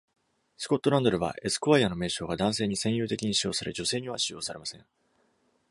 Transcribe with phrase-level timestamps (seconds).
[0.57, 4.83] スコットランドでは、エスクワイアの名称が男性に占有的に使用され、女性には使用されません。